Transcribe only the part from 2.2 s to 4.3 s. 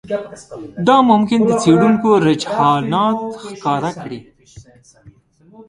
رجحانات ښکاره کړي